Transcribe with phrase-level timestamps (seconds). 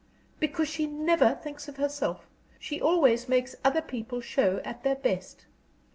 [0.39, 5.45] Because she never thinks of herself, she always makes other people show at their best.